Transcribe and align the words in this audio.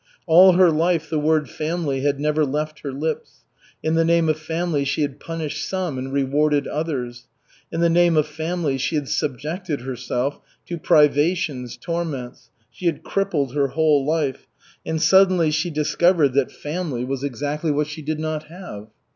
All 0.25 0.53
her 0.53 0.71
life 0.71 1.11
the 1.11 1.19
word 1.19 1.47
"family" 1.47 2.01
had 2.01 2.19
never 2.19 2.43
left 2.43 2.79
her 2.79 2.91
lips. 2.91 3.45
In 3.83 3.93
the 3.93 4.03
name 4.03 4.29
of 4.29 4.39
"family" 4.39 4.83
she 4.83 5.03
had 5.03 5.19
punished 5.19 5.69
some 5.69 5.99
and 5.99 6.11
rewarded 6.11 6.65
others. 6.67 7.27
In 7.71 7.81
the 7.81 7.87
name 7.89 8.17
of 8.17 8.25
"family" 8.25 8.79
she 8.79 8.95
had 8.95 9.07
subjected 9.07 9.81
herself 9.81 10.39
to 10.65 10.79
privations, 10.79 11.77
torments, 11.77 12.49
she 12.71 12.87
had 12.87 13.03
crippled 13.03 13.53
her 13.53 13.67
whole 13.67 14.03
life; 14.03 14.47
and 14.83 14.99
suddenly 14.99 15.51
she 15.51 15.69
discovered 15.69 16.33
that 16.33 16.51
"family" 16.51 17.05
was 17.05 17.23
exactly 17.23 17.69
what 17.69 17.85
she 17.85 18.01
did 18.01 18.19
not 18.19 18.45
have. 18.45 18.87